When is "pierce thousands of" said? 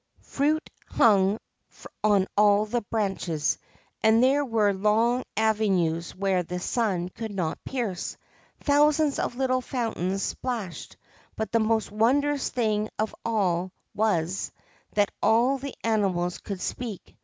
7.65-9.35